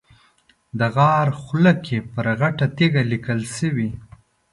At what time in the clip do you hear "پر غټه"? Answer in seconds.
2.13-2.65